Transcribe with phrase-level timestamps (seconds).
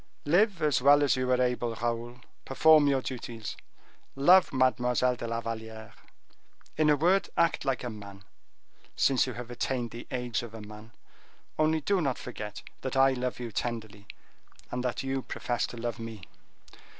[0.25, 3.55] Live as well as you are able, Raoul, perform your duties,
[4.15, 5.93] love Mademoiselle de la Valliere;
[6.75, 8.23] in a word, act like a man,
[8.95, 10.91] since you have attained the age of a man;
[11.59, 14.07] only do not forget that I love you tenderly,
[14.71, 16.23] and that you profess to love me."